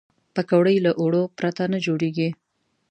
[0.35, 2.29] پکورې له آردو پرته نه جوړېږي